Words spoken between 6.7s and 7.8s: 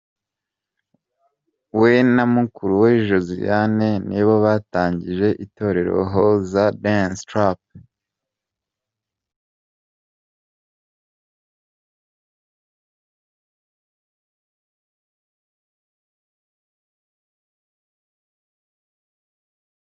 Dance Troupe.